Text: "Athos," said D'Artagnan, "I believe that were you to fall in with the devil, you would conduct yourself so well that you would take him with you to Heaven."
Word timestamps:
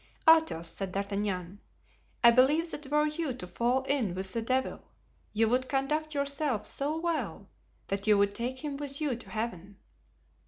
"Athos," 0.27 0.67
said 0.67 0.91
D'Artagnan, 0.93 1.59
"I 2.23 2.31
believe 2.31 2.71
that 2.71 2.87
were 2.89 3.05
you 3.05 3.35
to 3.35 3.45
fall 3.45 3.83
in 3.83 4.15
with 4.15 4.33
the 4.33 4.41
devil, 4.41 4.83
you 5.31 5.47
would 5.47 5.69
conduct 5.69 6.15
yourself 6.15 6.65
so 6.65 6.97
well 6.97 7.47
that 7.85 8.07
you 8.07 8.17
would 8.17 8.33
take 8.33 8.63
him 8.65 8.77
with 8.77 8.99
you 8.99 9.15
to 9.15 9.29
Heaven." 9.29 9.77